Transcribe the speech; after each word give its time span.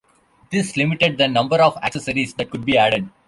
This 0.49 0.77
limited 0.77 1.19
the 1.19 1.27
number 1.27 1.61
of 1.61 1.77
accessories 1.77 2.33
that 2.33 2.49
could 2.49 2.65
be 2.65 2.75
added. 2.75 3.07